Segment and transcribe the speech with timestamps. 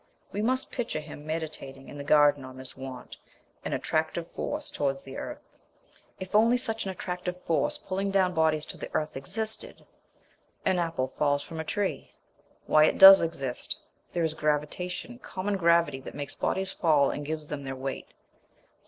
[0.31, 3.17] We must picture him meditating in his garden on this want
[3.63, 5.53] an attractive force towards the earth.
[6.19, 9.85] If only such an attractive force pulling down bodies to the earth existed.
[10.65, 12.15] An apple falls from a tree.
[12.65, 13.77] Why, it does exist!
[14.11, 18.07] There is gravitation, common gravity that makes bodies fall and gives them their weight.